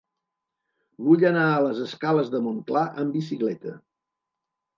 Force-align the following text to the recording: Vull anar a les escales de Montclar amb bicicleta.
Vull 1.07 1.25
anar 1.29 1.43
a 1.49 1.59
les 1.65 1.81
escales 1.83 2.33
de 2.37 2.41
Montclar 2.47 2.87
amb 3.05 3.19
bicicleta. 3.19 3.77